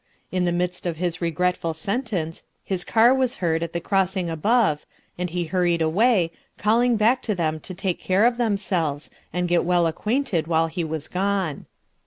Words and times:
In 0.31 0.45
the 0.45 0.51
midst 0.51 0.87
of 0.87 0.97
his 0.97 1.21
regretful 1.21 1.75
sen* 1.75 2.01
tence 2.01 2.41
his 2.63 2.83
car 2.83 3.13
was 3.13 3.35
heard 3.35 3.61
at 3.61 3.71
the 3.71 3.79
crossing 3.79 4.31
above, 4.31 4.83
and 5.15 5.29
he 5.29 5.43
had 5.43 5.51
hurried 5.51 5.79
away, 5.83 6.31
calling 6.57 6.97
back 6.97 7.21
to 7.21 7.35
thorn 7.35 7.59
to 7.59 7.73
take 7.75 8.01
caro 8.07 8.27
of 8.27 8.37
themselves, 8.39 9.11
and 9.31 9.47
get 9.47 9.63
well 9.63 9.85
ac 9.87 9.97
quainted 9.99 10.47
while 10.47 10.65
he 10.69 10.83
was 10.83 11.07
gone. 11.07 11.67